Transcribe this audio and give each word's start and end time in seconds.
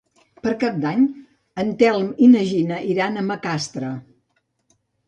Per 0.45 0.53
Cap 0.63 0.79
d'Any 0.85 1.03
en 1.65 1.69
Telm 1.83 2.09
i 2.29 2.33
na 2.35 2.43
Gina 2.55 2.81
iran 2.95 3.17
a 3.25 3.29
Macastre. 3.33 3.97